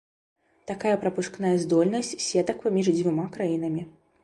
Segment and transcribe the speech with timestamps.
[0.71, 3.89] Такая прапускная здольнасць сетак паміж дзвюма краінамі.